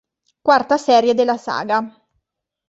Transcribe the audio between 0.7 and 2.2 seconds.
serie della saga.